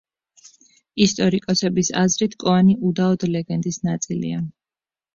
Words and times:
ისტორიკოსების 1.05 1.93
აზრით 2.05 2.35
კოანი 2.47 2.77
უდაოდ 2.91 3.29
ლეგენდის 3.39 3.83
ნაწილია. 3.93 4.47